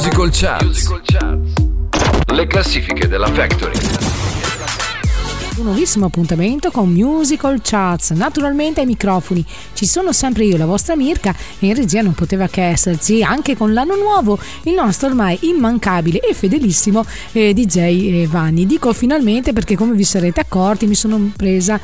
[0.00, 0.90] Musical Charts.
[2.32, 3.78] Le classifiche della Factory
[5.58, 8.12] un nuovissimo appuntamento con Musical Charts.
[8.12, 9.44] Naturalmente ai microfoni
[9.74, 13.54] ci sono sempre io, la vostra Mirka, e in regia non poteva che esserci anche
[13.58, 18.64] con l'anno nuovo il nostro ormai immancabile e fedelissimo eh, DJ eh, Vanni.
[18.64, 21.78] Dico finalmente perché come vi sarete accorti mi sono presa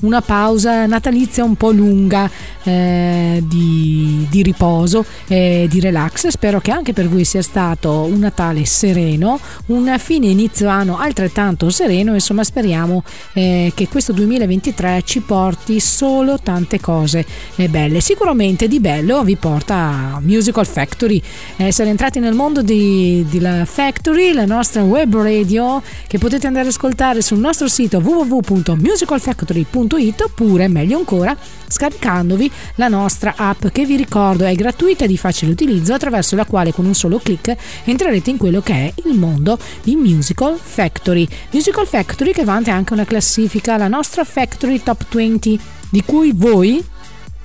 [0.00, 2.30] una pausa natalizia un po' lunga
[2.62, 6.28] eh, di, di, riposo e di relax.
[6.28, 11.70] Spero che anche per voi sia stato un Natale sereno, un fine inizio anno altrettanto
[11.70, 12.12] sereno.
[12.14, 17.24] Insomma, speriamo eh, che questo 2023 ci porti solo tante cose
[17.56, 18.00] eh, belle.
[18.00, 21.22] Sicuramente di bello vi porta Musical Factory.
[21.56, 26.66] Essere entrati nel mondo di, di la Factory, la nostra web radio che potete andare
[26.66, 33.84] ad ascoltare sul nostro sito www.musicalfactory.com www.radioticino.it oppure meglio ancora scaricandovi la nostra app che
[33.84, 37.54] vi ricordo è gratuita e di facile utilizzo attraverso la quale con un solo clic
[37.84, 41.26] entrerete in quello che è il mondo di Musical Factory.
[41.50, 46.84] Musical Factory che vanta anche una classifica, la nostra Factory Top 20 di cui voi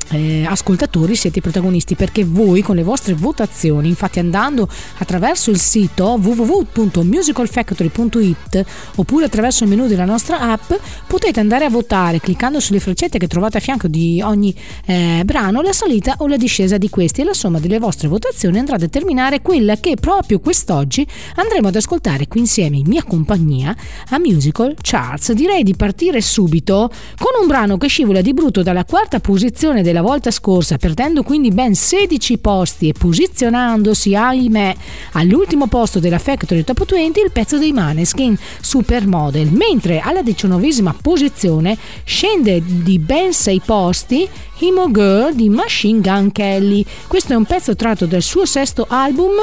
[0.10, 5.60] eh, ascoltatori siete i protagonisti perché voi con le vostre votazioni infatti andando attraverso il
[5.60, 8.66] sito www.musicalfactory.it
[8.96, 10.72] oppure attraverso il menu della nostra app
[11.08, 15.62] potete andare a votare cliccando sulle freccette che trovate a fianco di ogni eh, brano
[15.62, 17.22] la salita o la discesa di questi.
[17.22, 21.76] E la somma delle vostre votazioni andrà a determinare quella che proprio quest'oggi andremo ad
[21.76, 23.76] ascoltare qui insieme in mia compagnia
[24.10, 25.32] a Musical Charts.
[25.34, 30.02] Direi di partire subito con un brano che scivola di brutto dalla quarta posizione della
[30.02, 34.76] volta scorsa, perdendo quindi ben 16 posti e posizionandosi, ahimè,
[35.12, 41.78] all'ultimo posto della Factory Top 20 il pezzo dei Maneskin Supermodel, mentre alla diciannovesima posizione
[42.04, 44.28] scende di ben 6 posti
[44.58, 46.84] Himo Girl di Machine Gun Kelly.
[47.06, 49.34] Questo è un pezzo tratto dal suo sesto album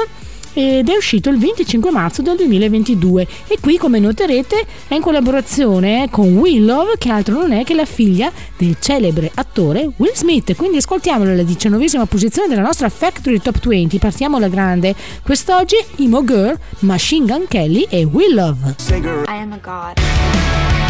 [0.53, 6.07] ed è uscito il 25 marzo del 2022 e qui come noterete è in collaborazione
[6.09, 10.55] con Willow che altro non è che la figlia del celebre attore Will Smith.
[10.55, 14.95] Quindi ascoltiamolo alla diciannovesima posizione della nostra Factory Top 20 partiamo alla grande.
[15.23, 18.55] Quest'oggi Emo Girl, Machine Gun Kelly e Willow
[18.89, 20.80] I am a god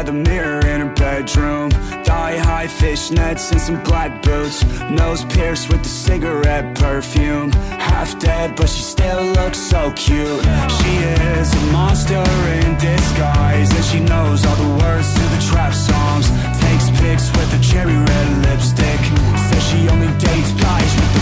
[0.00, 1.70] by the mirror in her bedroom.
[2.08, 4.64] Thigh high fishnets and some black boots.
[4.88, 7.52] Nose pierced with the cigarette perfume.
[7.90, 10.42] Half dead but she still looks so cute.
[10.76, 10.92] She
[11.36, 12.24] is a monster
[12.56, 16.26] in disguise And she knows all the words to the trap songs.
[16.64, 19.00] Takes pics with a cherry red lipstick.
[19.48, 21.19] Says she only dates guys with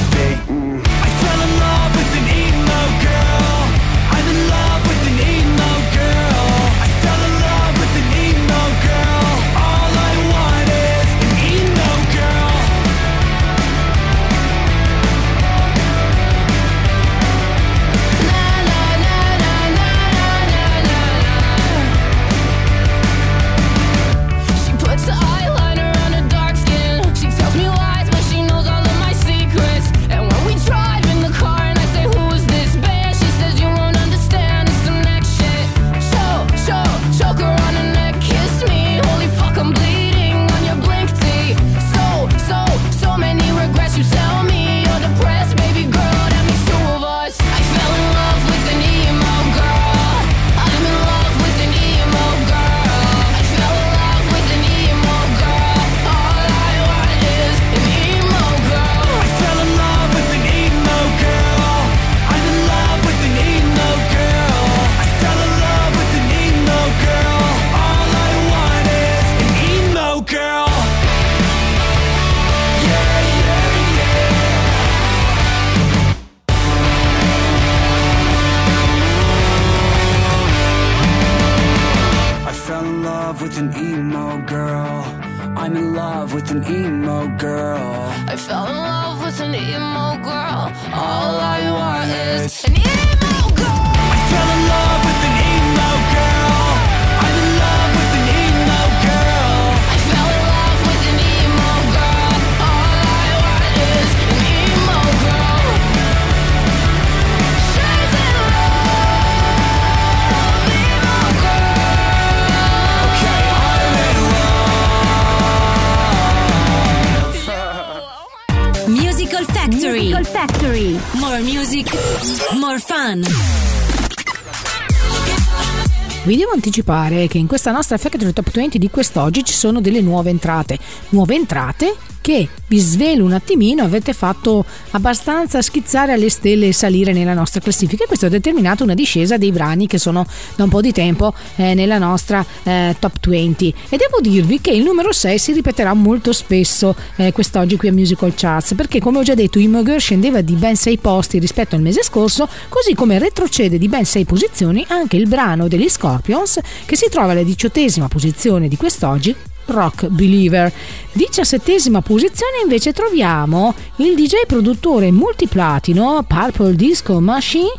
[126.59, 130.79] anticipare che in questa nostra Factory Top 20 di quest'oggi ci sono delle nuove entrate.
[131.11, 131.95] Nuove entrate
[132.29, 137.59] che vi svelo un attimino avete fatto abbastanza schizzare alle stelle e salire nella nostra
[137.63, 140.93] classifica e questo ha determinato una discesa dei brani che sono da un po' di
[140.93, 145.53] tempo eh, nella nostra eh, top 20 e devo dirvi che il numero 6 si
[145.53, 149.99] ripeterà molto spesso eh, quest'oggi qui a Musical Charts perché come ho già detto Imoger
[149.99, 154.27] scendeva di ben 6 posti rispetto al mese scorso così come retrocede di ben 6
[154.27, 159.35] posizioni anche il brano degli Scorpions che si trova alla diciottesima posizione di quest'oggi
[159.69, 160.73] Rock Believer.
[161.13, 167.73] Diciassettesima posizione invece troviamo il DJ produttore multiplatino Purple Disco Machine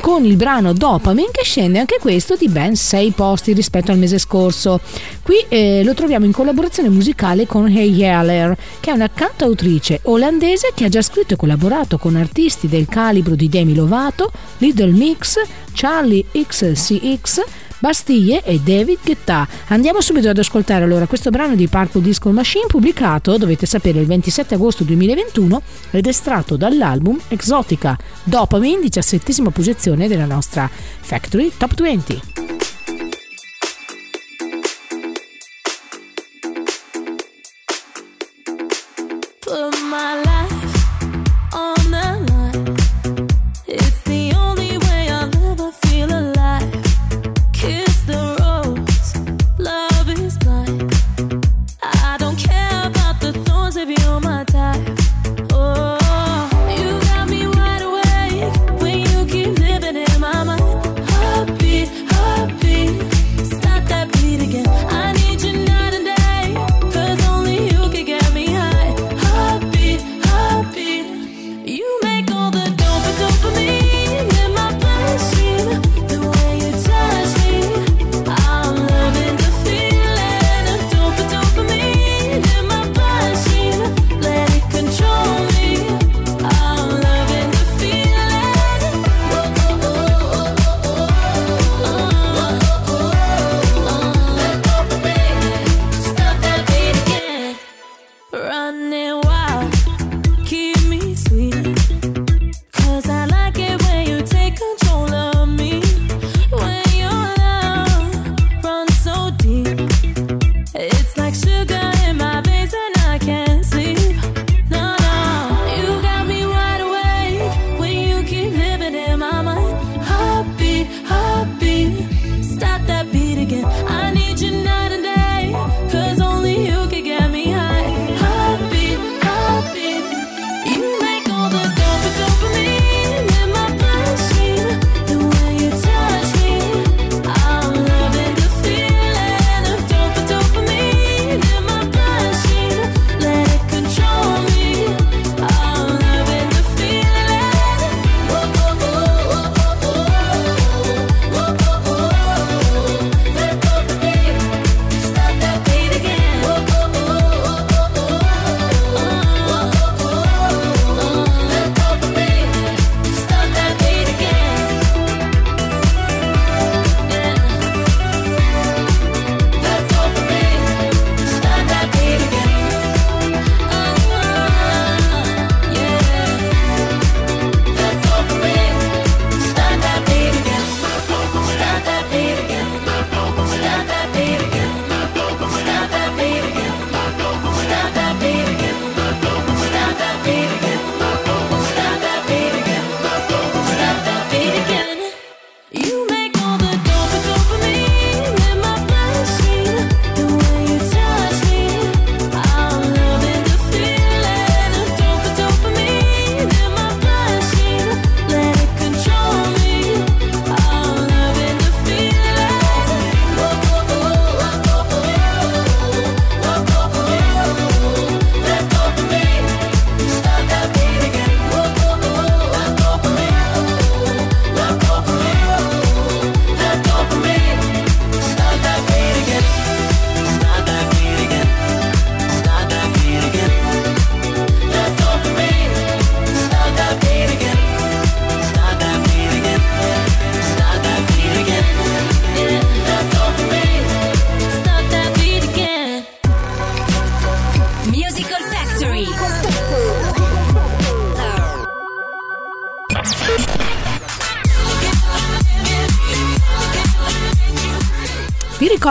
[0.00, 4.18] con il brano Dopamine che scende anche questo di ben 6 posti rispetto al mese
[4.18, 4.80] scorso.
[5.22, 10.72] Qui eh, lo troviamo in collaborazione musicale con Hey Yeller, che è una cantautrice olandese
[10.74, 15.38] che ha già scritto e collaborato con artisti del calibro di Demi Lovato, Little Mix,
[15.72, 17.42] Charlie XCX,
[17.82, 19.44] Bastiglie e David Guetta.
[19.66, 24.06] Andiamo subito ad ascoltare allora questo brano di Purple Disco Machine pubblicato, dovete sapere, il
[24.06, 32.61] 27 agosto 2021 ed estratto dall'album Exotica, Dopamine, 17 posizione della nostra Factory Top 20.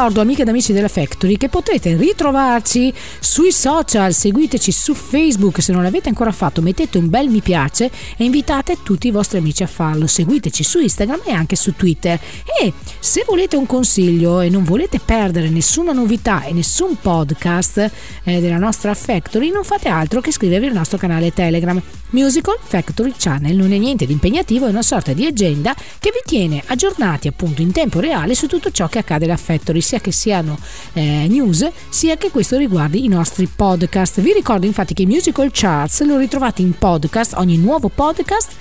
[0.02, 5.72] Ricordo, amiche ed amici della Factory, che potete ritrovarci sui social, seguiteci su Facebook, se
[5.72, 9.62] non l'avete ancora fatto mettete un bel mi piace e invitate tutti i vostri amici
[9.62, 12.20] a farlo, seguiteci su Instagram e anche su Twitter.
[12.60, 17.92] E se volete un consiglio e non volete perdere nessuna novità e nessun podcast
[18.24, 21.82] eh, della nostra Factory, non fate altro che iscrivervi al nostro canale Telegram.
[22.12, 26.22] Musical Factory Channel non è niente di impegnativo, è una sorta di agenda che vi
[26.24, 30.12] tiene aggiornati appunto in tempo reale su tutto ciò che accade alla Factory, sia che
[30.12, 30.60] siano
[30.94, 34.22] eh, news, sia che questo riguardi i nostri podcast.
[34.22, 38.52] Vi ricordo infatti che i Musical Charts lo ritrovate in podcast, ogni nuovo podcast,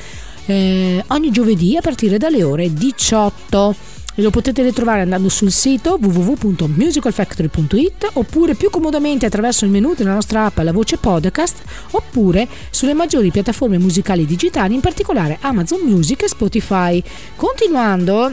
[0.46, 5.98] eh, ogni giovedì a partire dalle ore 18 e lo potete ritrovare andando sul sito
[6.00, 12.94] www.musicalfactory.it oppure più comodamente attraverso il menu della nostra app La Voce Podcast oppure sulle
[12.94, 17.02] maggiori piattaforme musicali digitali, in particolare Amazon Music e Spotify.
[17.36, 18.32] Continuando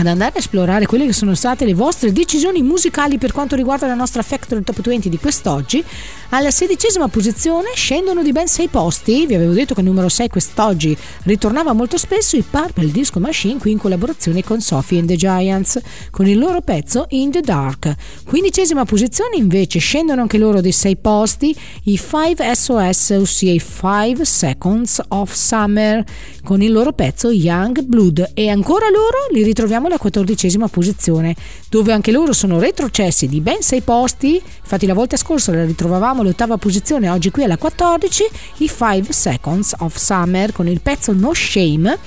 [0.00, 3.88] ad andare a esplorare quelle che sono state le vostre decisioni musicali per quanto riguarda
[3.88, 5.84] la nostra Factory Top 20 di quest'oggi.
[6.30, 10.28] Alla sedicesima posizione scendono di ben 6 posti, vi avevo detto che il numero 6
[10.28, 15.16] quest'oggi ritornava molto spesso, i Purple Disco Machine qui in collaborazione con Sophie and the
[15.16, 15.80] Giants
[16.10, 17.94] con il loro pezzo In the Dark.
[18.26, 24.22] Quindicesima posizione invece scendono anche loro di 6 posti, i 5 SOS, ossia i 5
[24.26, 26.04] Seconds of Summer
[26.44, 28.32] con il loro pezzo Young Blood.
[28.34, 31.34] E ancora loro li ritroviamo alla quattordicesima posizione,
[31.70, 36.16] dove anche loro sono retrocessi di ben 6 posti, infatti la volta scorsa la ritrovavamo
[36.20, 38.24] all'ottava posizione, oggi qui alla 14,
[38.58, 41.98] i 5 Seconds of Summer con il pezzo No Shame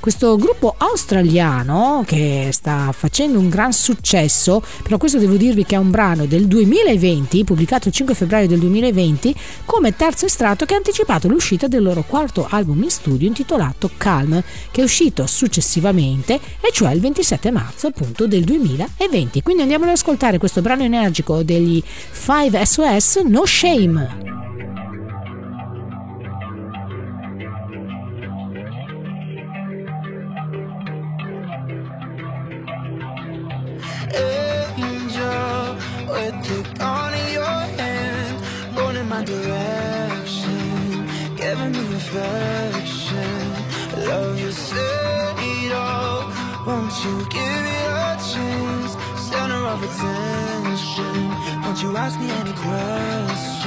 [0.00, 5.78] questo gruppo australiano che sta facendo un gran successo, però questo devo dirvi che è
[5.78, 9.34] un brano del 2020, pubblicato il 5 febbraio del 2020,
[9.66, 14.42] come terzo estratto che ha anticipato l'uscita del loro quarto album in studio intitolato Calm,
[14.70, 19.42] che è uscito successivamente, e cioè il 27 marzo appunto del 2020.
[19.42, 24.29] Quindi andiamo ad ascoltare questo brano energico degli 5 SOS No Shame.
[51.90, 53.59] You ask me any questions?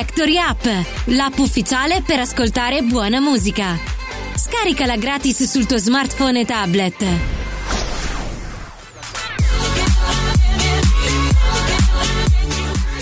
[0.00, 0.64] Factory App,
[1.08, 3.78] l'app ufficiale per ascoltare buona musica.
[4.34, 7.04] Scaricala gratis sul tuo smartphone e tablet.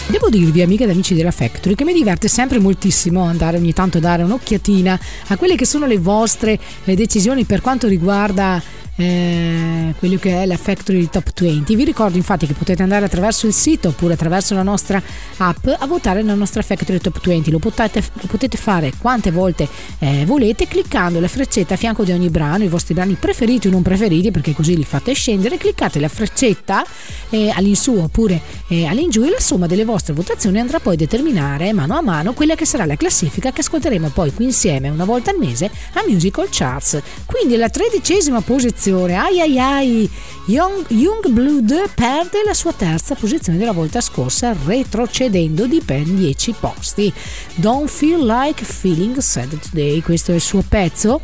[0.09, 3.99] Devo dirvi, amiche ed amici della Factory, che mi diverte sempre moltissimo andare ogni tanto
[3.99, 8.61] a dare un'occhiatina a quelle che sono le vostre le decisioni per quanto riguarda
[8.99, 11.77] eh, quello che è la Factory Top 20.
[11.77, 15.01] Vi ricordo infatti che potete andare attraverso il sito oppure attraverso la nostra
[15.37, 17.51] app a votare la nostra Factory Top 20.
[17.51, 19.69] Lo potete, lo potete fare quante volte
[20.01, 23.71] eh, volete cliccando la freccetta a fianco di ogni brano, i vostri brani preferiti o
[23.71, 25.59] non preferiti perché così li fate scendere.
[25.59, 26.85] Cliccate la freccetta
[27.31, 31.73] eh, all'insù oppure eh, all'ingiù e la somma delle vostre votazioni andrà poi a determinare
[31.73, 35.31] mano a mano quella che sarà la classifica che ascolteremo poi qui insieme una volta
[35.31, 37.01] al mese a Musical Charts.
[37.27, 39.17] Quindi la tredicesima posizione posizione.
[39.17, 40.11] Ai ai ai,
[40.47, 47.13] Young, Youngblood perde la sua terza posizione della volta scorsa, retrocedendo di ben 10 posti.
[47.57, 51.21] Don't feel like feeling sad today, questo è il suo pezzo.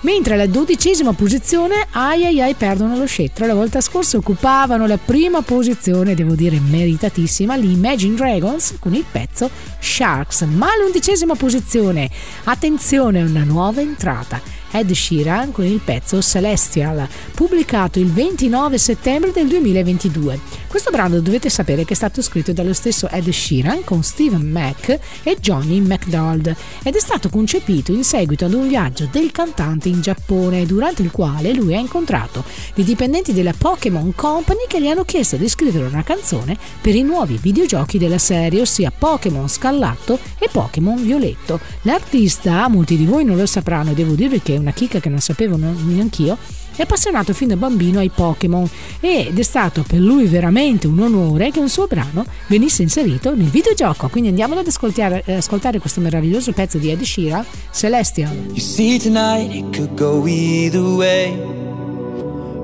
[0.00, 3.46] Mentre alla dodicesima posizione, ai ai ai perdono lo scettro.
[3.46, 9.04] La volta scorsa occupavano la prima posizione, devo dire meritatissima, gli Imagine Dragons con il
[9.10, 9.48] pezzo
[9.80, 10.42] Sharks.
[10.42, 12.10] Ma all'undicesima posizione,
[12.44, 14.42] attenzione, una nuova entrata
[14.74, 20.40] Ed Sheeran con il pezzo Celestial, pubblicato il 29 settembre del 2022.
[20.66, 24.98] Questo brano dovete sapere che è stato scritto dallo stesso Ed Sheeran con Steven Mack
[25.22, 26.52] e Johnny McDonald
[26.82, 31.12] ed è stato concepito in seguito ad un viaggio del cantante in Giappone durante il
[31.12, 32.42] quale lui ha incontrato
[32.74, 37.02] i dipendenti della Pokémon Company che gli hanno chiesto di scrivere una canzone per i
[37.02, 41.60] nuovi videogiochi della serie, ossia Pokémon Scarlatto e Pokémon Violetto.
[41.82, 45.20] L'artista, molti di voi non lo sapranno, devo dirvi che è una chicca che non
[45.20, 46.36] sapevo neanch'io,
[46.76, 51.52] è appassionato fin da bambino ai Pokémon ed è stato per lui veramente un onore
[51.52, 54.08] che un suo brano venisse inserito nel videogioco.
[54.08, 58.34] Quindi andiamolo ad ascoltare, eh, ascoltare questo meraviglioso pezzo di Ed Sheeran, Celestial.
[58.48, 61.36] You see tonight it could go either way.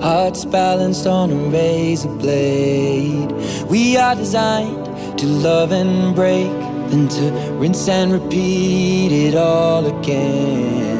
[0.01, 3.33] Hearts balanced on a razor blade.
[3.69, 6.51] We are designed to love and break,
[6.89, 11.00] then to rinse and repeat it all again.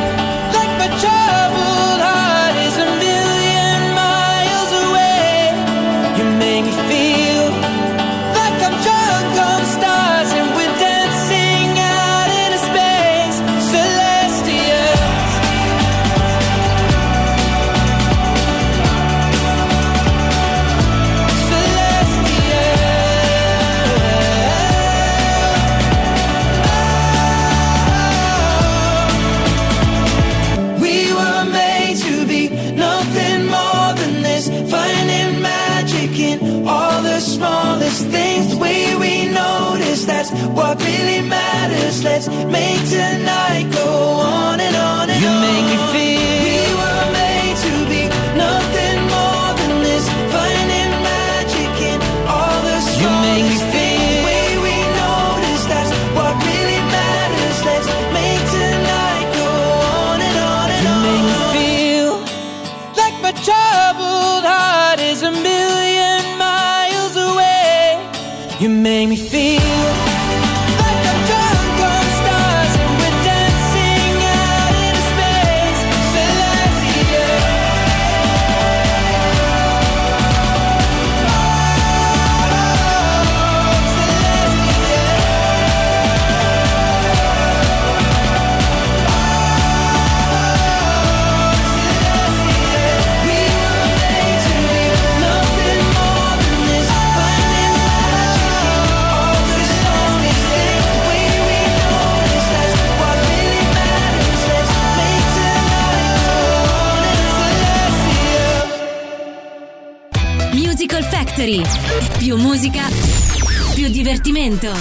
[113.81, 114.71] più divertimento.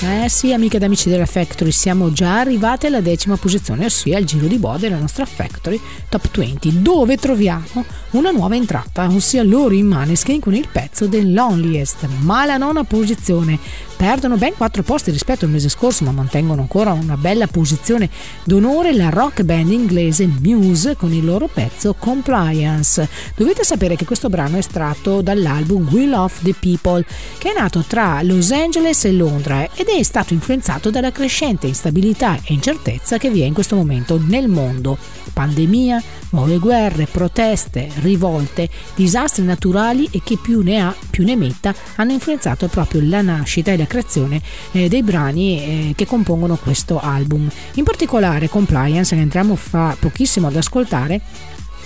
[0.00, 4.22] Eh sì, amiche ed amici della Factory, siamo già arrivati alla decima posizione, ossia al
[4.22, 9.74] giro di boa della nostra Factory Top 20, dove troviamo una nuova entrata, ossia loro
[9.74, 13.58] in Maneskin con il pezzo The Loneliest, ma la nona posizione
[13.96, 18.08] perdono ben 4 posti rispetto al mese scorso, ma mantengono ancora una bella posizione
[18.44, 23.08] d'onore la rock band inglese Muse con il loro pezzo Compliance.
[23.34, 27.04] Dovete sapere che questo brano è estratto dall'album We Love the People,
[27.38, 32.36] che è nato tra Los Angeles e Londra ed è stato influenzato dalla crescente instabilità
[32.44, 34.98] e incertezza che vi è in questo momento nel mondo.
[35.32, 41.74] Pandemia, nuove guerre, proteste, rivolte, disastri naturali e che più ne ha più ne metta
[41.96, 44.40] hanno influenzato proprio la nascita e la creazione
[44.72, 47.48] eh, dei brani eh, che compongono questo album.
[47.74, 51.20] In particolare Compliance, che entriamo fa pochissimo ad ascoltare,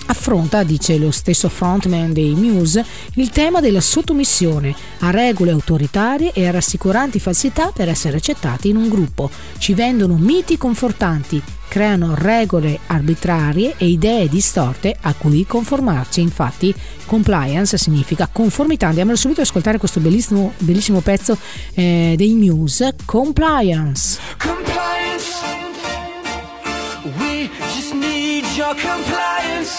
[0.06, 2.84] affronta, dice lo stesso frontman dei Muse,
[3.14, 8.76] il tema della sottomissione a regole autoritarie e a rassicuranti falsità per essere accettati in
[8.76, 9.30] un gruppo.
[9.58, 16.20] Ci vendono miti confortanti, creano regole arbitrarie e idee distorte a cui conformarci.
[16.20, 16.74] Infatti,
[17.06, 18.88] compliance significa conformità.
[18.88, 21.36] Andiamo subito ad ascoltare questo bellissimo, bellissimo pezzo
[21.74, 24.18] eh, dei Muse, Compliance.
[24.36, 24.62] Compliance.
[28.32, 29.74] Need your compliance.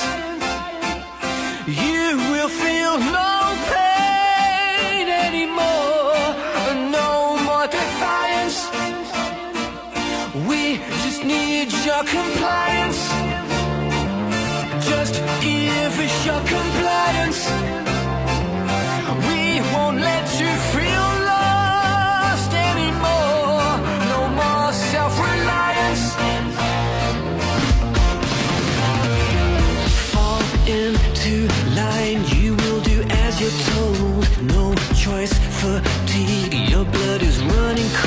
[1.65, 3.33] You will feel no
[3.73, 6.13] pain anymore.
[6.97, 7.09] No
[7.47, 8.59] more defiance.
[10.47, 13.01] We just need your compliance.
[14.87, 16.72] Just give us your compliance.
[35.03, 38.02] Choice, fatigue, your blood is running cold.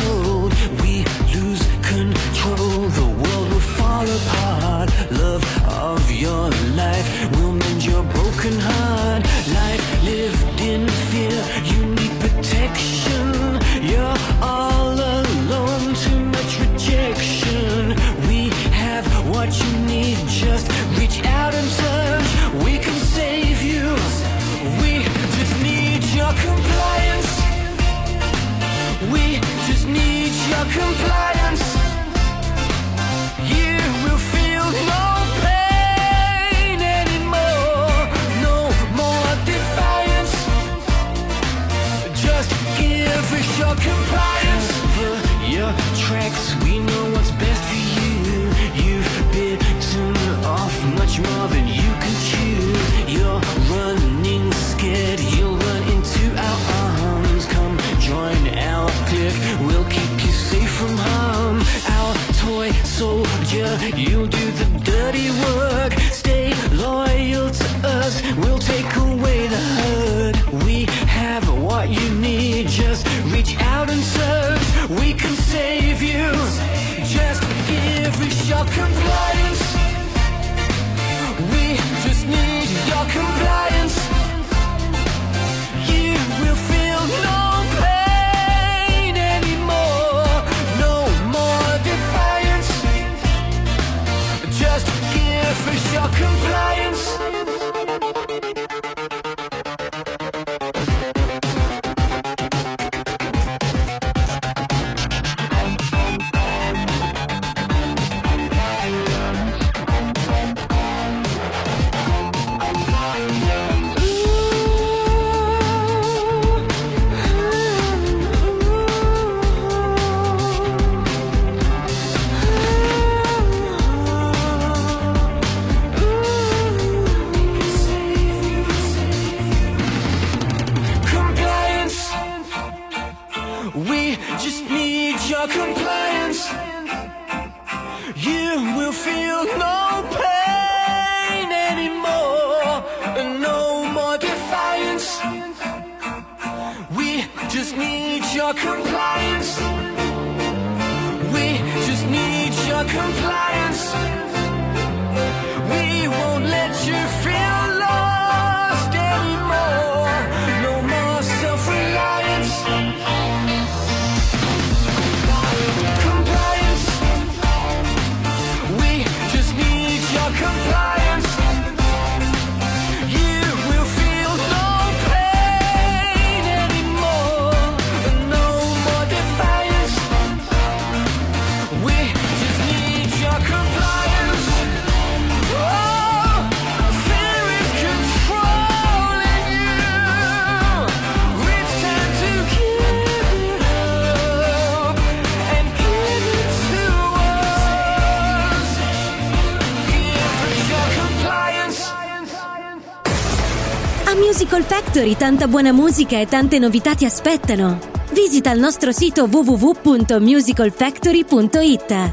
[204.57, 207.79] Musical Factory tanta buona musica e tante novità ti aspettano.
[208.13, 212.13] Visita il nostro sito www.musicalfactory.it.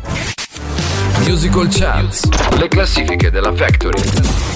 [1.25, 2.27] Musical Charts,
[2.57, 4.52] le classifiche della Factory.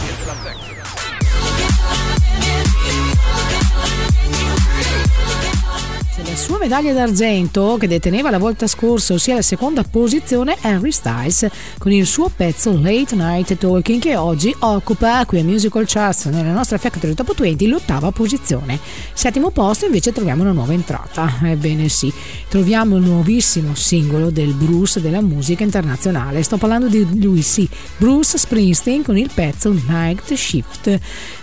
[6.38, 11.48] Sua medaglia d'argento che deteneva la volta scorsa, ossia la seconda posizione, Henry Styles
[11.80, 16.52] con il suo pezzo Late Night Talking che oggi occupa qui a Musical Charts nella
[16.52, 18.80] nostra Factory Top 20 l'ottava posizione.
[19.14, 21.40] Settimo posto invece troviamo una nuova entrata.
[21.42, 22.14] Ebbene sì,
[22.48, 26.44] troviamo il nuovissimo singolo del Bruce della musica internazionale.
[26.44, 31.00] Sto parlando di lui sì, Bruce Springsteen con il pezzo Night Shift.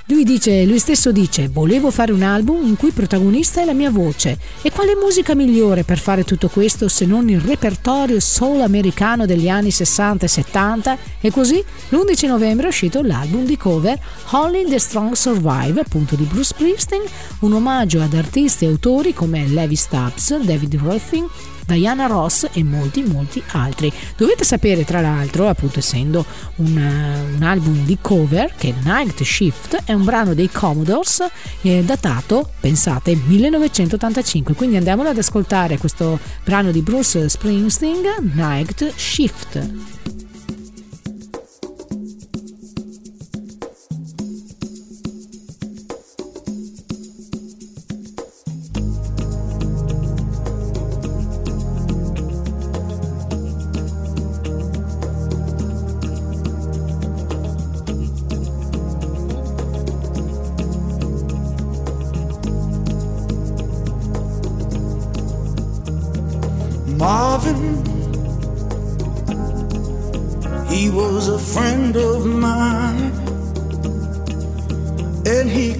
[0.08, 3.90] Lui dice, lui stesso dice, volevo fare un album in cui protagonista è la mia
[3.90, 4.36] voce.
[4.60, 9.48] E quale musica migliore per fare tutto questo se non il repertorio soul americano degli
[9.48, 10.98] anni 60 e 70?
[11.22, 13.98] E così l'11 novembre è uscito l'album di cover
[14.32, 17.02] Holly the Strong Survive, appunto di Bruce Springsteen,
[17.38, 21.26] un omaggio ad artisti e autori come Levi Stubbs, David Ruffin,
[21.66, 23.92] Diana Ross e molti molti altri.
[24.16, 26.24] Dovete sapere tra l'altro, appunto essendo
[26.56, 31.24] un, uh, un album di cover, che Night Shift è un brano dei Commodores
[31.62, 34.54] eh, datato, pensate, 1985.
[34.54, 40.23] Quindi andiamolo ad ascoltare questo brano di Bruce Springsteen, Night Shift.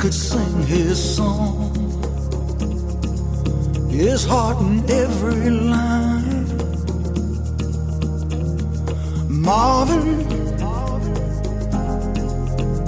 [0.04, 1.72] could sing his song.
[3.88, 6.44] His heart in every line.
[9.30, 10.10] Marvin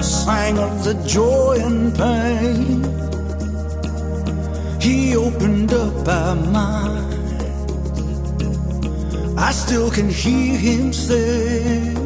[0.03, 2.85] sang of the joy and pain.
[4.79, 7.15] He opened up our mind.
[9.39, 12.06] I still can hear him say.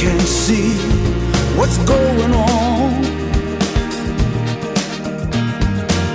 [0.00, 0.72] can see
[1.58, 3.04] what's going on.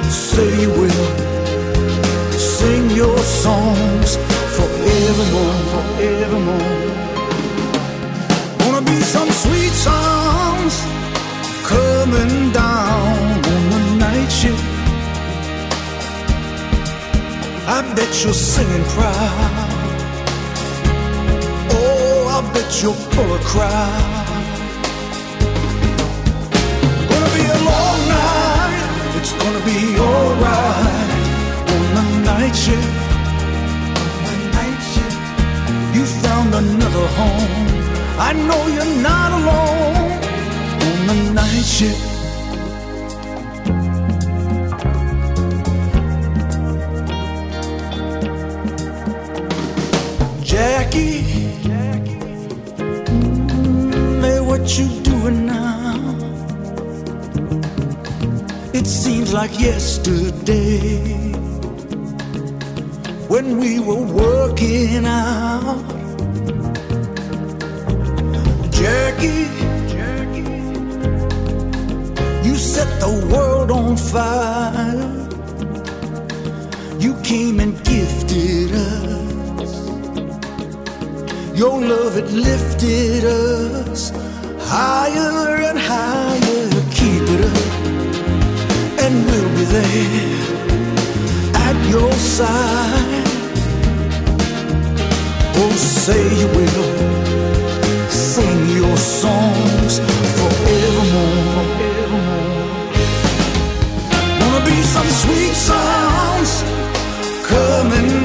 [0.10, 1.06] Say you will
[2.32, 4.18] sing your songs
[4.58, 6.82] forevermore, forevermore.
[8.58, 10.74] Gonna be some sweet songs
[11.72, 14.66] coming down on the night shift.
[17.68, 19.55] I bet you're singing proud.
[22.66, 23.38] that you're full.
[27.10, 31.10] Gonna be a long night, it's gonna be alright
[31.72, 33.04] on the night shift.
[35.96, 37.68] You found another home.
[38.18, 40.12] I know you're not alone
[40.86, 42.15] on the night shift.
[54.58, 56.16] what you doing now?
[58.74, 61.34] It seems like yesterday
[63.28, 65.84] when we were working out.
[68.72, 69.48] Jackie,
[69.94, 70.64] Jackie,
[72.48, 75.12] you set the world on fire.
[76.98, 79.74] You came and gifted us.
[81.60, 84.25] Your love, had lifted us.
[84.68, 87.66] Higher and higher, keep it up,
[89.04, 90.36] and we'll be there
[91.68, 93.28] at your side.
[95.58, 96.90] Oh, say you will
[98.10, 100.00] sing your songs
[100.38, 101.66] forevermore.
[104.42, 106.54] Wanna be some sweet sounds
[107.48, 108.25] coming.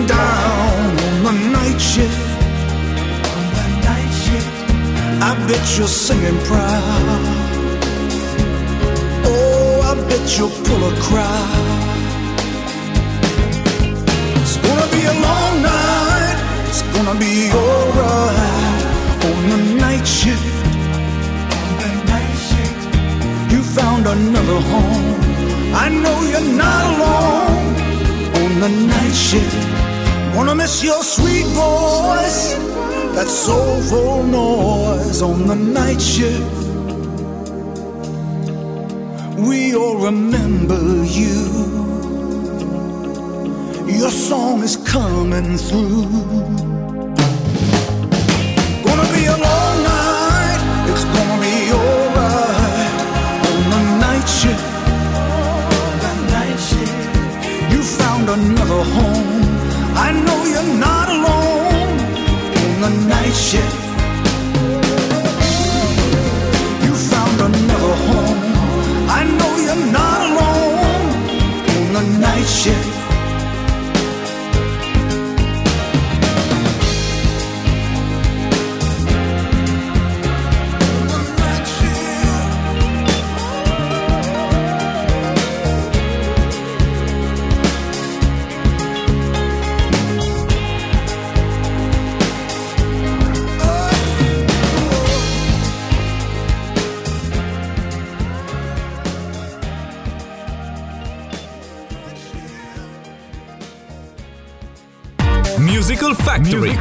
[5.30, 7.22] I bet you're singing proud.
[9.30, 11.66] Oh, I bet you'll pull a crowd.
[14.42, 16.38] It's gonna be a long night.
[16.68, 18.82] It's gonna be alright
[19.30, 20.66] on the night shift.
[21.62, 25.14] On the night shift, you found another home.
[25.84, 27.70] I know you're not alone
[28.42, 29.62] on the night shift.
[30.34, 32.39] Wanna miss your sweet voice
[33.20, 36.56] that soulful noise on the night shift.
[39.36, 41.40] We all remember you.
[44.00, 46.08] Your song is coming through.
[48.86, 50.60] Gonna be a long night.
[50.90, 52.92] It's gonna be alright
[53.50, 54.66] on the night shift.
[57.72, 59.42] You found another home.
[60.06, 61.59] I know you're not alone
[62.82, 63.76] on the night shift.
[66.84, 68.40] You found another home.
[69.18, 72.89] I know you're not alone on the night shift.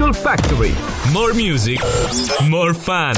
[0.09, 0.73] Musical Factory.
[1.11, 1.79] More music,
[2.47, 3.13] more fun.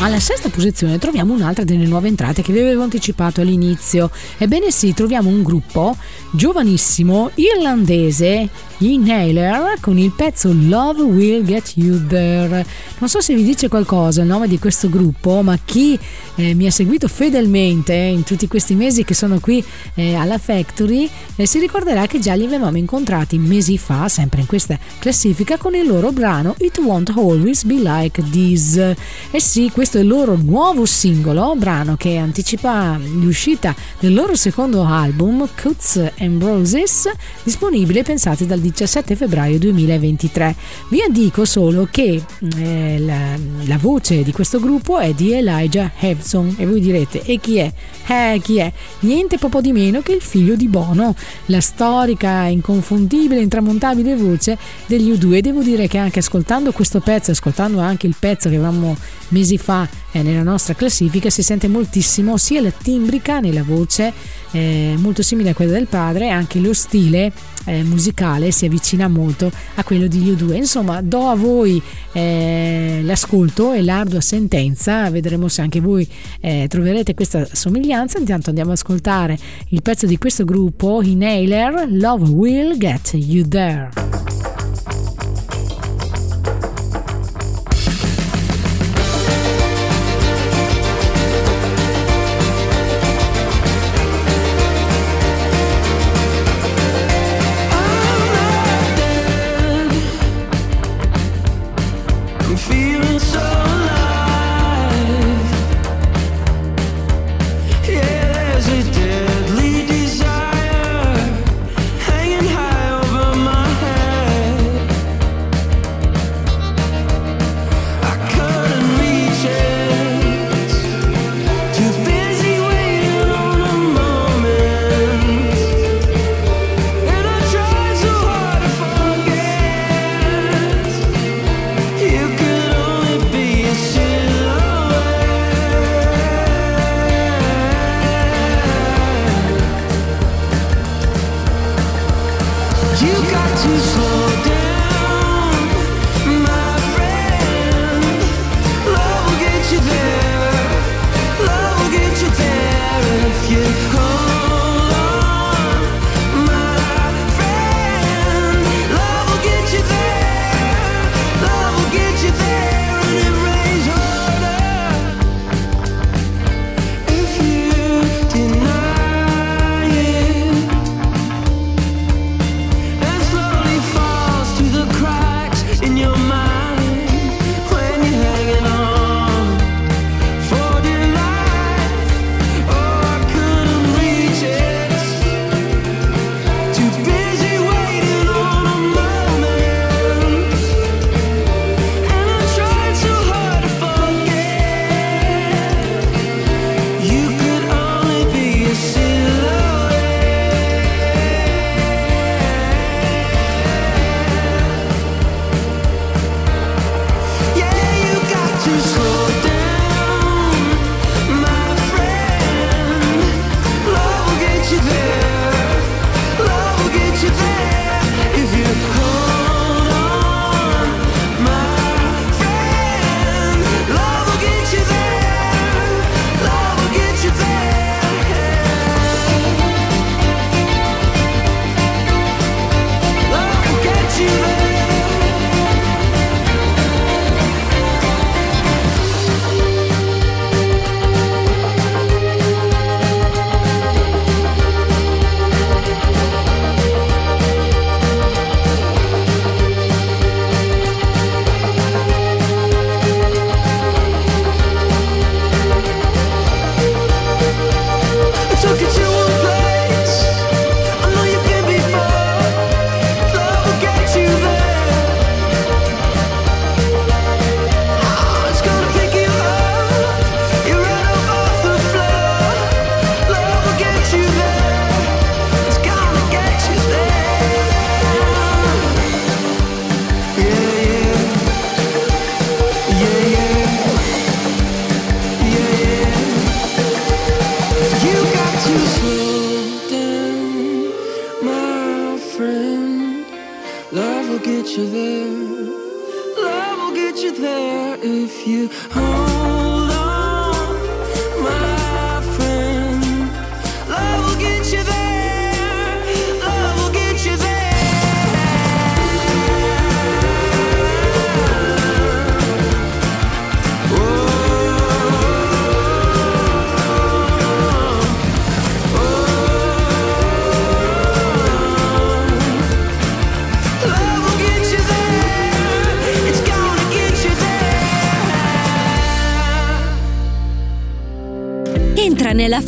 [0.00, 4.10] Alla sesta posizione troviamo un'altra delle nuove entrate che vi avevo anticipato all'inizio.
[4.36, 5.96] Ebbene sì, troviamo un gruppo
[6.30, 12.64] giovanissimo irlandese, Inhaler, con il pezzo Love Will Get You There.
[12.98, 15.98] Non so se vi dice qualcosa il nome di questo gruppo, ma chi
[16.36, 19.64] eh, mi ha seguito fedelmente in tutti questi mesi che sono qui
[19.94, 24.46] eh, alla Factory eh, si ricorderà che già li avevamo incontrati mesi fa, sempre in
[24.46, 28.76] questa classifica, con il loro brano It Won't Always Be Like This.
[28.76, 34.84] E sì, questo è il loro nuovo singolo, brano che anticipa l'uscita del loro secondo
[34.84, 37.10] album, Cuts and Roses,
[37.42, 40.54] disponibile pensate dal 17 febbraio 2023.
[40.90, 42.22] Vi dico solo che
[42.56, 47.38] eh, la, la, voce di questo gruppo è di Elijah Hevson e voi direte e
[47.38, 47.72] chi è?
[48.06, 48.70] Eh, chi è?
[49.00, 51.14] Niente poco di meno che il figlio di Bono,
[51.46, 55.40] la storica, inconfondibile, intramontabile voce degli U2.
[55.40, 58.96] Devo dire che anche ascoltando questo pezzo, ascoltando anche il pezzo che avevamo
[59.28, 64.12] mesi fa eh, nella nostra classifica, si sente moltissimo sia la timbrica nella voce,
[64.52, 67.32] eh, molto simile a quella del padre, anche lo stile
[67.68, 70.54] eh, musicale si avvicina molto a quello di U2.
[70.54, 71.80] Insomma, do a voi
[72.12, 76.08] eh, l'ascolto e l'ardua sentenza, vedremo se anche voi
[76.40, 78.18] eh, troverete questa somiglianza.
[78.18, 83.90] Intanto andiamo ad ascoltare il pezzo di questo gruppo, Inhaler, Love Will Get You There.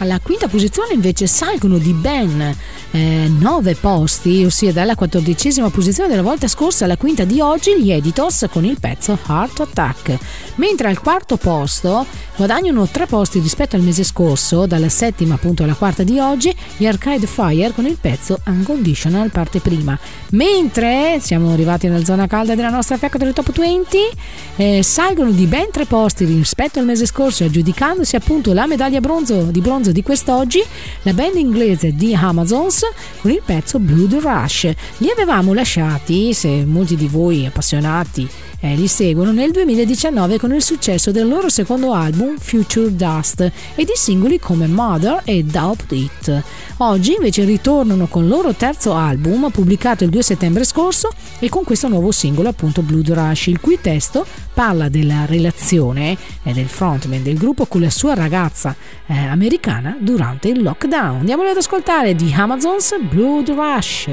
[0.00, 2.56] Alla quinta posizione invece salgono di ben
[2.98, 8.46] 9 posti, ossia dalla quattordicesima posizione della volta scorsa alla quinta di oggi, gli Editors
[8.50, 10.18] con il pezzo Heart Attack.
[10.56, 12.04] Mentre al quarto posto
[12.36, 16.86] guadagnano 3 posti rispetto al mese scorso, dalla settima appunto alla quarta di oggi, gli
[16.86, 19.98] Arcade Fire con il pezzo Unconditional parte prima.
[20.30, 23.98] Mentre siamo arrivati nella zona calda della nostra Factory Top 20,
[24.56, 29.42] eh, salgono di ben 3 posti rispetto al mese scorso, aggiudicandosi appunto la medaglia bronzo,
[29.44, 30.62] di bronzo di quest'oggi,
[31.02, 32.79] la band inglese di Amazons
[33.20, 34.70] con il pezzo Blood Rush.
[34.98, 38.28] Li avevamo lasciati, se molti di voi appassionati
[38.60, 43.40] eh, li seguono, nel 2019 con il successo del loro secondo album Future Dust
[43.74, 46.42] e di singoli come Mother e Doubt It.
[46.78, 51.64] Oggi invece ritornano con il loro terzo album pubblicato il 2 settembre scorso e con
[51.64, 57.22] questo nuovo singolo appunto Blood Rush, il cui testo parla della relazione eh, del frontman
[57.22, 58.74] del gruppo con la sua ragazza
[59.06, 61.20] eh, americana durante il lockdown.
[61.20, 64.08] Andiamoli ad ascoltare di Amazons Blood Rush.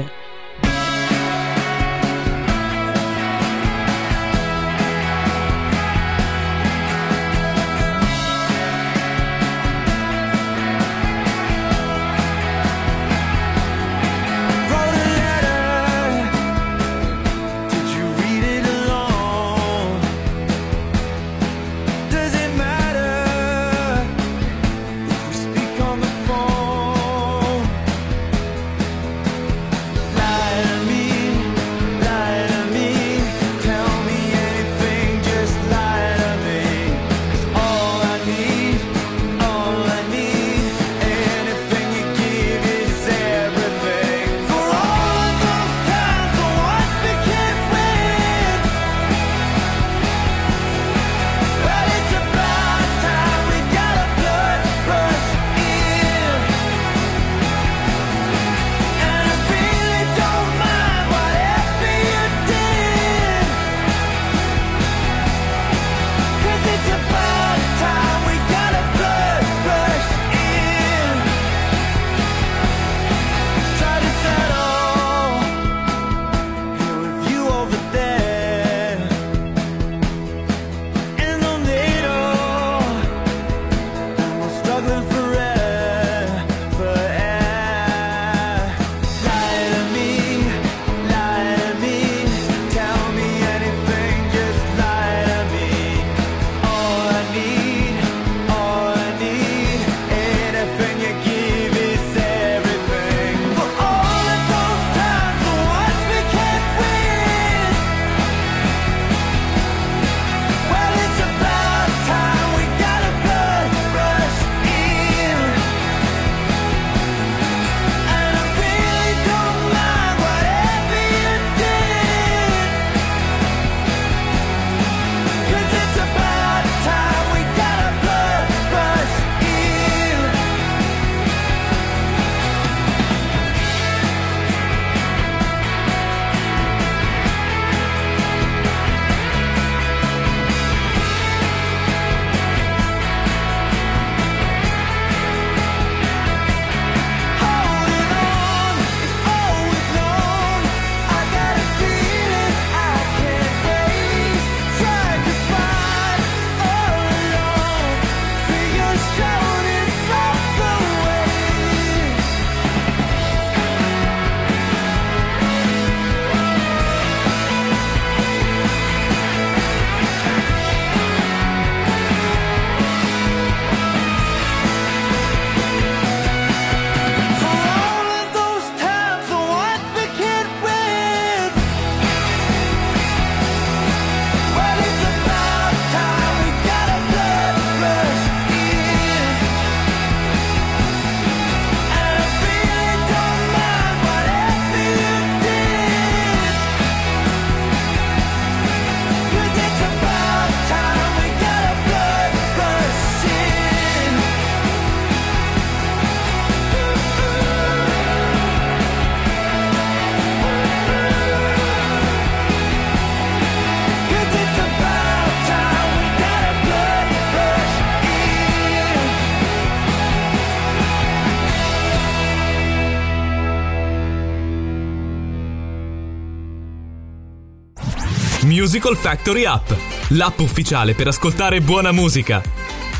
[228.48, 229.70] Musical Factory App,
[230.08, 232.42] l'app ufficiale per ascoltare buona musica.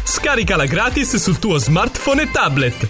[0.04, 2.88] Scaricala gratis sul tuo smartphone e tablet.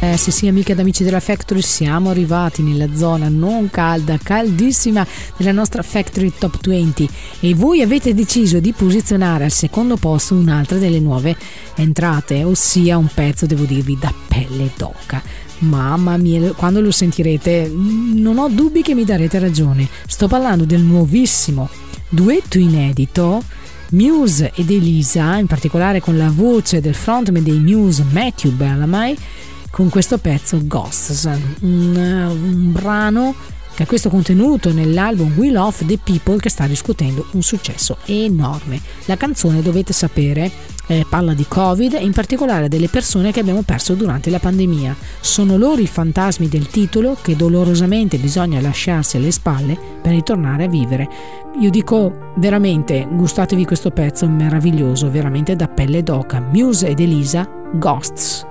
[0.00, 5.06] Eh, sì, sì, amiche ed amici della Factory, siamo arrivati nella zona non calda, caldissima
[5.36, 7.08] della nostra Factory Top 20
[7.40, 11.36] e voi avete deciso di posizionare al secondo posto un'altra delle nuove
[11.76, 15.44] entrate, ossia un pezzo, devo dirvi, da pelle d'oca.
[15.58, 19.88] Mamma mia, quando lo sentirete non ho dubbi che mi darete ragione.
[20.06, 21.68] Sto parlando del nuovissimo
[22.08, 23.42] duetto inedito
[23.90, 29.16] Muse ed Elisa, in particolare con la voce del frontman dei Muse Matthew Bellamy
[29.70, 31.28] con questo pezzo Ghosts,
[31.60, 33.34] un, un brano
[33.74, 38.80] che ha questo contenuto nell'album We Love the People che sta riscuotendo un successo enorme.
[39.04, 40.50] La canzone, dovete sapere,
[40.86, 44.96] eh, parla di Covid e in particolare delle persone che abbiamo perso durante la pandemia.
[45.20, 50.68] Sono loro i fantasmi del titolo che dolorosamente bisogna lasciarsi alle spalle per ritornare a
[50.68, 51.08] vivere.
[51.60, 56.40] Io dico veramente, gustatevi questo pezzo meraviglioso, veramente da pelle d'oca.
[56.40, 58.46] Muse ed Elisa, Ghosts.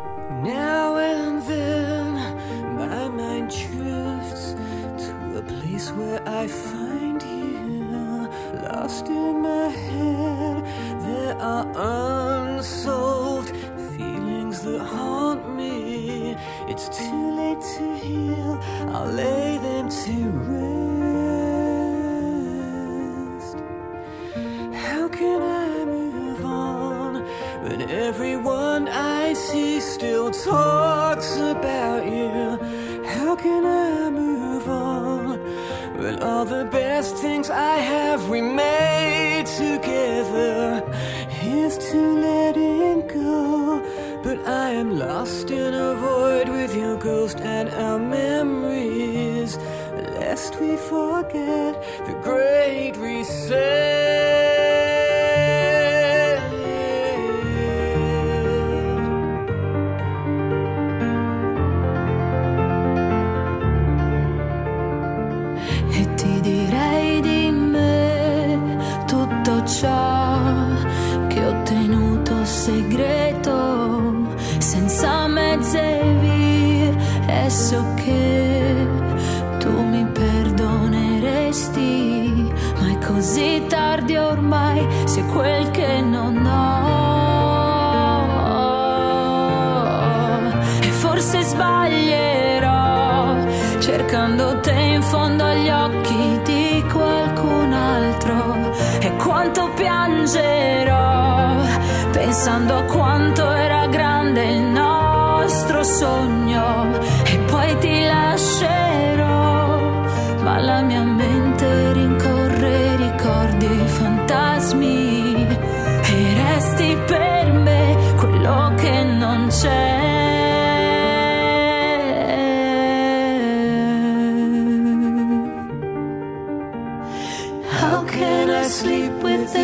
[29.93, 32.57] Still talks about you?
[33.15, 35.39] How can I move on
[35.99, 40.83] when all the best things I have we made together?
[41.65, 43.81] is to letting go.
[44.23, 49.57] But I am lost in a void with your ghost and our memories.
[50.19, 51.73] Lest we forget
[52.07, 53.84] the great reset.
[85.23, 86.93] Quel che non ho.
[90.81, 93.35] E forse sbaglierò
[93.79, 98.71] cercando te in fondo agli occhi di qualcun altro.
[98.99, 101.63] E quanto piangerò
[102.11, 102.74] pensando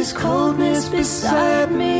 [0.02, 1.92] this coldness beside me?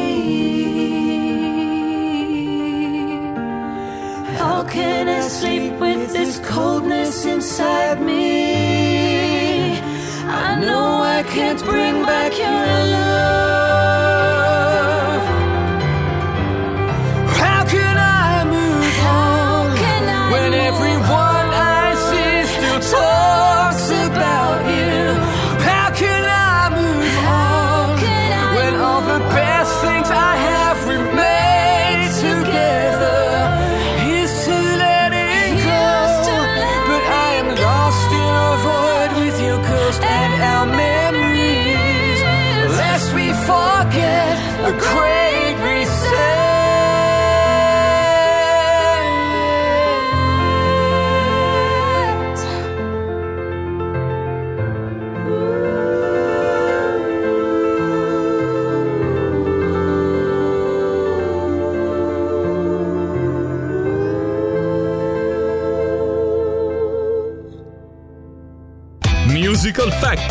[4.40, 9.78] How can I sleep with this coldness inside me?
[10.48, 13.71] I know I can't bring back your love.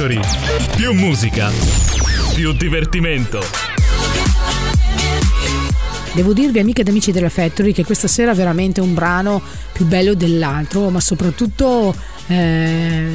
[0.01, 0.21] Factory.
[0.77, 1.51] Più musica,
[2.35, 3.43] più divertimento.
[6.15, 9.43] Devo dirvi amiche ed amici della Factory che questa sera è veramente un brano
[9.73, 11.95] più bello dell'altro, ma soprattutto
[12.31, 13.11] eh,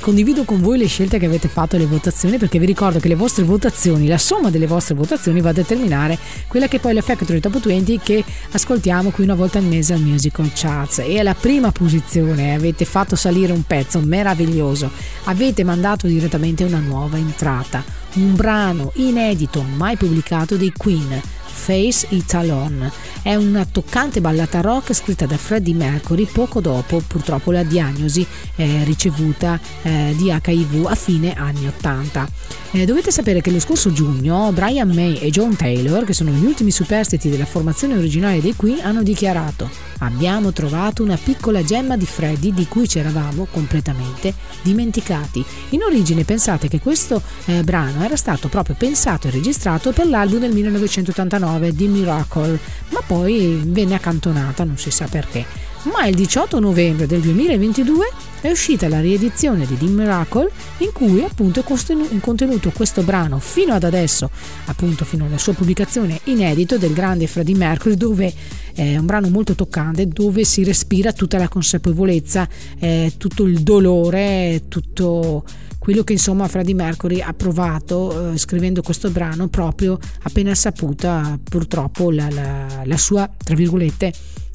[0.00, 3.14] condivido con voi le scelte che avete fatto, le votazioni, perché vi ricordo che le
[3.14, 7.02] vostre votazioni, la somma delle vostre votazioni va a determinare quella che è poi la
[7.02, 11.00] Factory Top 20 che ascoltiamo qui una volta al mese al Musical Charts.
[11.00, 14.90] E alla prima posizione avete fatto salire un pezzo meraviglioso,
[15.24, 17.84] avete mandato direttamente una nuova entrata,
[18.14, 21.20] un brano inedito mai pubblicato dei Queen
[21.66, 22.92] Face It Alone.
[23.22, 28.84] È una toccante ballata rock scritta da Freddie Mercury poco dopo purtroppo la diagnosi eh,
[28.84, 32.28] ricevuta eh, di HIV a fine anni 80.
[32.70, 36.44] Eh, dovete sapere che lo scorso giugno Brian May e John Taylor, che sono gli
[36.44, 39.68] ultimi superstiti della formazione originale dei Queen, hanno dichiarato
[40.00, 45.42] Abbiamo trovato una piccola gemma di Freddy di cui ci eravamo completamente dimenticati.
[45.70, 50.40] In origine pensate che questo eh, brano era stato proprio pensato e registrato per l'album
[50.40, 52.58] del 1989 di Miracle,
[52.90, 55.44] ma poi venne accantonata, non si sa perché.
[55.92, 58.06] Ma il 18 novembre del 2022
[58.40, 63.72] è uscita la riedizione di The Miracle in cui appunto è contenuto questo brano fino
[63.72, 64.30] ad adesso,
[64.64, 68.32] appunto fino alla sua pubblicazione inedito del grande Freddie Mercury dove
[68.74, 72.48] è un brano molto toccante dove si respira tutta la consapevolezza,
[72.80, 75.44] eh, tutto il dolore, tutto
[75.86, 82.10] quello che insomma Freddie Mercury ha provato eh, scrivendo questo brano proprio appena saputa purtroppo
[82.10, 84.12] la, la, la sua tra virgolette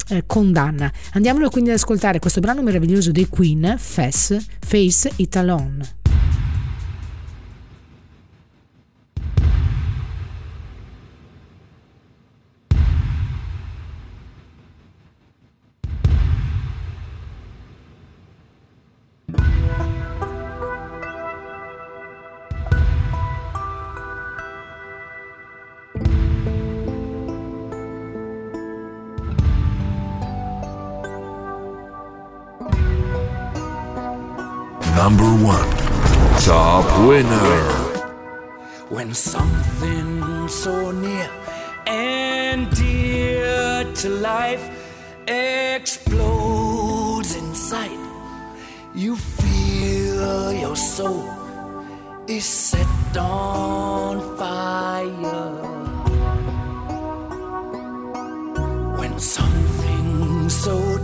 [0.08, 0.92] eh, condanna.
[1.12, 6.01] Andiamolo quindi ad ascoltare questo brano meraviglioso dei Queen, Fess, Face It Alone.
[35.04, 35.70] Number one
[36.48, 37.62] top winner.
[38.88, 41.28] When something so near
[41.88, 44.64] and dear to life
[45.26, 47.98] explodes inside,
[48.94, 51.28] you feel your soul
[52.28, 55.50] is set on fire.
[59.00, 61.01] When something so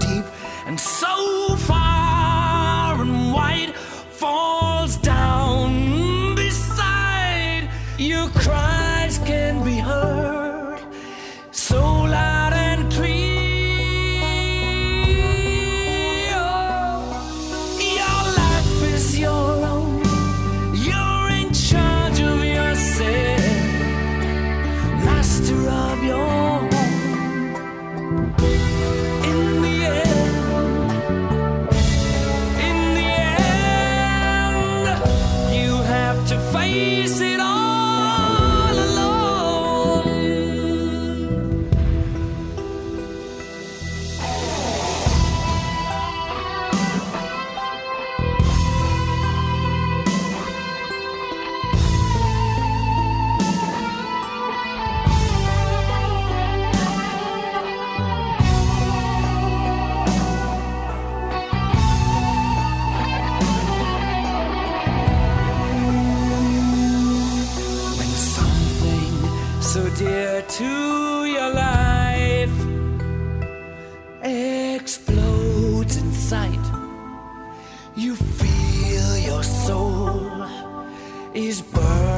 [81.38, 82.17] is burning.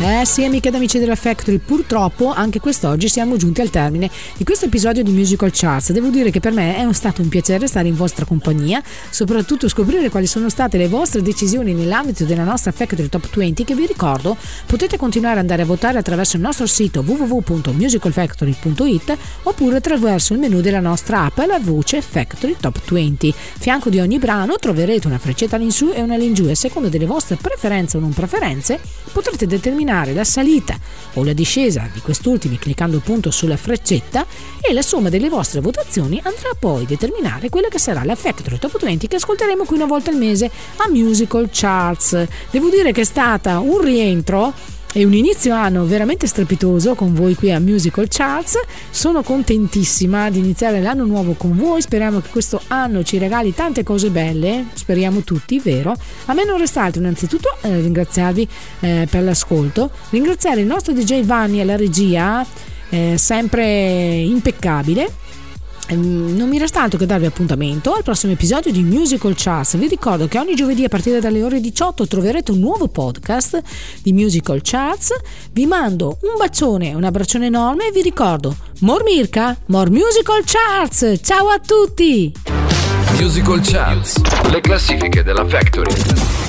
[0.00, 4.44] Eh sì, amiche ed amici della Factory, purtroppo anche quest'oggi siamo giunti al termine di
[4.44, 5.90] questo episodio di Musical Charts.
[5.90, 8.80] Devo dire che per me è stato un piacere stare in vostra compagnia,
[9.10, 13.74] soprattutto scoprire quali sono state le vostre decisioni nell'ambito della nostra Factory Top 20 che
[13.74, 14.36] vi ricordo
[14.66, 20.60] potete continuare ad andare a votare attraverso il nostro sito www.musicalfactory.it oppure attraverso il menu
[20.60, 23.34] della nostra app alla voce Factory Top 20.
[23.34, 27.06] Fianco di ogni brano troverete una freccetta all'insù e una all'ingiù e a seconda delle
[27.06, 28.78] vostre preferenze o non preferenze
[29.10, 30.78] potrete determinare la salita
[31.14, 34.26] o la discesa di quest'ultimi cliccando appunto sulla freccetta
[34.60, 38.58] e la somma delle vostre votazioni andrà poi a determinare quella che sarà la Factory
[38.58, 42.26] Top 20 che ascolteremo qui una volta al mese a Musical Charts.
[42.50, 44.52] Devo dire che è stata un rientro
[44.92, 48.58] e un inizio anno veramente strepitoso con voi qui a Musical Charts.
[48.90, 51.82] Sono contentissima di iniziare l'anno nuovo con voi.
[51.82, 54.66] Speriamo che questo anno ci regali tante cose belle.
[54.72, 55.94] Speriamo tutti, vero?
[56.26, 58.48] A me non resta altro innanzitutto eh, ringraziarvi
[58.80, 62.44] eh, per l'ascolto, ringraziare il nostro DJ Vanni alla regia,
[62.88, 65.26] eh, sempre impeccabile.
[65.88, 69.76] Ehm, Non mi resta altro che darvi appuntamento al prossimo episodio di Musical Charts.
[69.76, 73.60] Vi ricordo che ogni giovedì a partire dalle ore 18 troverete un nuovo podcast
[74.02, 75.12] di Musical Charts.
[75.52, 81.20] Vi mando un bacione, un abbraccione enorme e vi ricordo More Mirka, More Musical Charts.
[81.22, 82.32] Ciao a tutti!
[83.18, 84.20] Musical Charts.
[84.50, 86.47] Le classifiche della Factory.